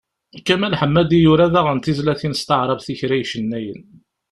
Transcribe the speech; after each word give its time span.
Kamal 0.45 0.73
Ḥemmadi 0.81 1.19
yura 1.23 1.47
daɣen 1.53 1.79
tizlatin 1.79 2.35
s 2.39 2.41
taɛrabt 2.43 2.87
i 2.93 2.95
kra 2.99 3.15
icennayen. 3.19 3.81